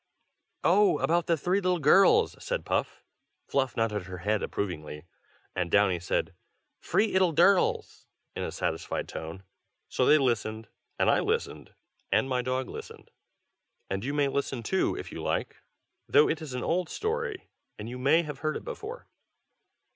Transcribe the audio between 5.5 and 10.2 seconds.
and Downy said "Free ittle dirls!" in a satisfied tone. So they